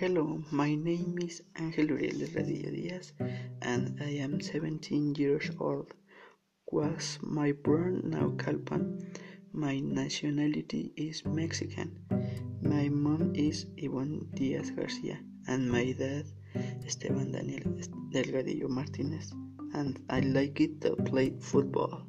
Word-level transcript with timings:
Hello, 0.00 0.42
my 0.50 0.74
name 0.74 1.18
is 1.20 1.42
Ángel 1.56 1.90
Uriel 1.90 2.20
Radilla 2.34 2.70
Diaz 2.74 3.12
and 3.60 3.98
I 4.00 4.12
am 4.26 4.40
17 4.40 5.14
years 5.16 5.50
old. 5.60 5.92
Was 6.72 7.18
my 7.20 7.52
born 7.52 8.00
Naucalpan. 8.06 8.84
My 9.52 9.78
nationality 9.78 10.94
is 10.96 11.26
Mexican. 11.26 11.90
My 12.62 12.88
mom 12.88 13.34
is 13.34 13.66
Ivonne 13.76 14.26
Diaz 14.32 14.70
Garcia 14.70 15.20
and 15.46 15.70
my 15.70 15.92
dad 15.92 16.24
Esteban 16.86 17.32
Daniel 17.32 17.68
Delgadillo 18.14 18.70
Martinez 18.70 19.34
and 19.74 20.00
I 20.08 20.20
like 20.20 20.62
it 20.62 20.80
to 20.80 20.96
play 20.96 21.34
football. 21.40 22.06